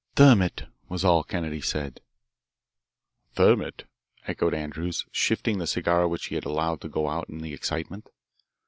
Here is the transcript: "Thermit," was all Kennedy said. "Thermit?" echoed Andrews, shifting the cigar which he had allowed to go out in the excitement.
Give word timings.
"Thermit," 0.15 0.63
was 0.89 1.05
all 1.05 1.23
Kennedy 1.23 1.61
said. 1.61 2.01
"Thermit?" 3.35 3.83
echoed 4.25 4.55
Andrews, 4.55 5.05
shifting 5.11 5.59
the 5.59 5.67
cigar 5.67 6.07
which 6.07 6.25
he 6.25 6.33
had 6.33 6.45
allowed 6.45 6.81
to 6.81 6.89
go 6.89 7.07
out 7.07 7.29
in 7.29 7.37
the 7.41 7.53
excitement. 7.53 8.09